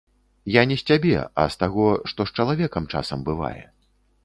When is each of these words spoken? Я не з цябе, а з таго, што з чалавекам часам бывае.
Я 0.53 0.63
не 0.71 0.77
з 0.81 0.87
цябе, 0.91 1.11
а 1.43 1.45
з 1.57 1.61
таго, 1.65 1.85
што 2.13 2.27
з 2.31 2.35
чалавекам 2.41 2.91
часам 2.97 3.19
бывае. 3.31 3.63